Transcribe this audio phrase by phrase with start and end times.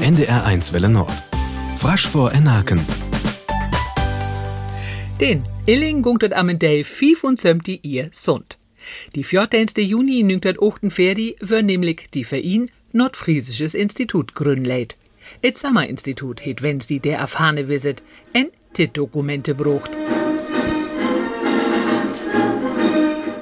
[0.00, 1.12] NDR1 Welle Nord.
[1.76, 2.80] Frasch vor Enaken.
[5.20, 8.58] Den Illing gungtet am Day 75 ihr Sund.
[9.14, 9.66] Die 14.
[9.76, 14.96] Juni 1948 wird nämlich die Verein Nordfriesisches Institut gründleit.
[15.42, 19.90] Et Institut het wenn sie der erfahrene Visit en Tit-Dokumente brucht.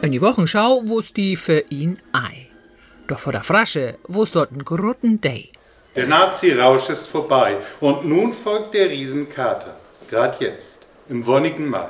[0.02, 2.48] In die Wochenschau wusst die für ihn ei.
[3.06, 5.52] Doch vor der Frasche wusst dort ein grutten Day.
[5.98, 9.74] Der Nazi-Rausch ist vorbei und nun folgt der Riesenkater.
[10.08, 11.88] Gerade jetzt, im wonnigen Mai.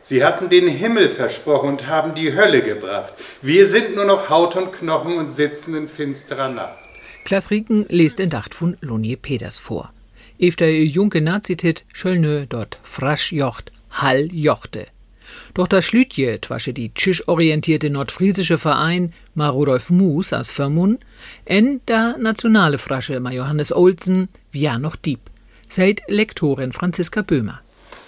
[0.00, 3.12] Sie hatten den Himmel versprochen und haben die Hölle gebracht.
[3.42, 6.78] Wir sind nur noch Haut und Knochen und sitzen in finsterer Nacht.
[7.26, 9.92] Klaas Rieken liest in Dacht von Lonje Peters vor.
[10.40, 14.86] Efter junge Nazitit schöllnö dort frasch jocht, hall jochte.
[15.54, 20.98] Doch das Schlütje, twasche die tschisch-orientierte nordfriesische Verein ma Rudolf Mus aus Vermun,
[21.44, 25.20] en der nationale Frasche ma Johannes Olsen, ja noch Dieb.
[25.68, 27.60] Seid Lektorin Franziska Böhmer.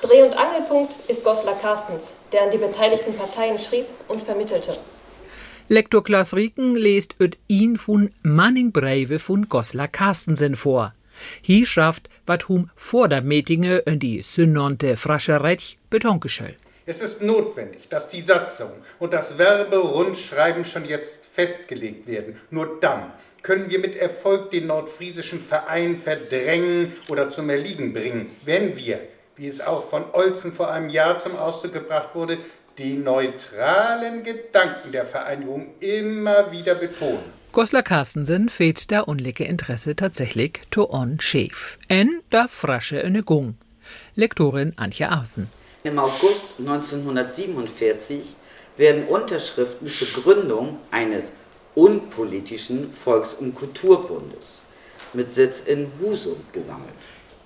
[0.02, 4.76] Dreh- und Angelpunkt ist Goslar Carstens, der an die beteiligten Parteien schrieb und vermittelte.
[5.68, 10.92] Lektor Klaas Rieken lest öt ihn von Manning Breve von Goslar Carstensen vor.
[11.46, 16.54] Hi schafft, wat hum vor der Meetinge in die synonte Frascherech betonkeschöll.
[16.86, 22.38] Es ist notwendig, dass die Satzung und das Werberundschreiben schon jetzt festgelegt werden.
[22.50, 23.10] Nur dann
[23.42, 29.00] können wir mit Erfolg den nordfriesischen Verein verdrängen oder zum Erliegen bringen, wenn wir,
[29.36, 32.36] wie es auch von Olzen vor einem Jahr zum Ausdruck gebracht wurde,
[32.76, 37.32] die neutralen Gedanken der Vereinigung immer wieder betonen.
[37.52, 41.78] Goslar Carstensen fehlt der unlicke Interesse tatsächlich to on Chef.
[41.88, 43.56] En da frasche Gung.
[44.16, 45.48] Lektorin Antje Außen.
[45.86, 48.36] Im August 1947
[48.78, 51.30] werden Unterschriften zur Gründung eines
[51.74, 54.60] unpolitischen Volks- und Kulturbundes
[55.12, 56.94] mit Sitz in Husum gesammelt.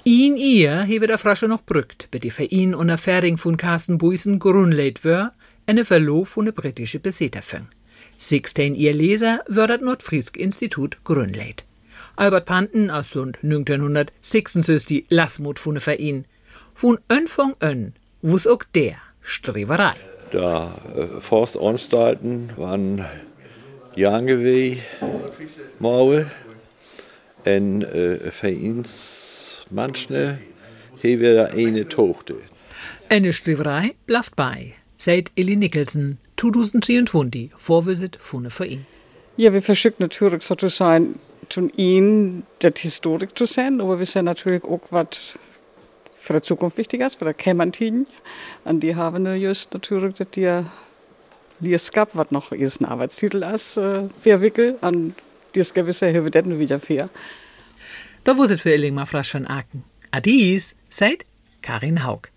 [0.05, 3.99] Ihn ihr hewe der Frasche noch brückt, bei für ihn und der Ferding von Carsten
[3.99, 5.33] Buisen grundleit wär,
[5.67, 7.67] eine Verlof von der britische Beseterfang.
[8.19, 11.65] 16 ihr Leser wird Nordfriesk Institut grundleit.
[12.15, 16.25] Albert Panten aus Sund 1966 die Lassmut von der Verein.
[16.73, 18.08] Von Anfang an wuss
[18.47, 19.95] auch der Streberei.
[20.31, 23.05] Da äh, Forstanstalten waren
[23.95, 24.79] Jangewe,
[25.79, 26.27] Maue,
[27.45, 30.39] en äh, Vereins manchne,
[31.01, 32.35] hier wäre eine Tochter.
[33.09, 38.87] Eine Streberei blaft bei, seit Ellie Nicholson 2023 Vorwisit von der Verein.
[39.37, 40.55] Ja, wir versuchen natürlich so
[41.49, 45.39] zu ihnen das Historik zu sein, aber wir sind natürlich auch was
[46.19, 48.07] für die Zukunft wichtig ist, für die Kämmertin.
[48.65, 50.63] Und die haben just natürlich, dass die
[51.61, 54.83] Lies gab, was noch ist ein Arbeitstitel ist, äh, verwickelt.
[54.83, 55.15] Und
[55.55, 57.09] das gewisse dann wieder fair.
[58.25, 59.85] Da wusstet für Illing mal frasch von Aken.
[60.11, 61.25] Adis, seid
[61.63, 62.31] Karin Haug.